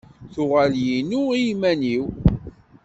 [0.33, 2.05] Tuɣal yinu iman-iw.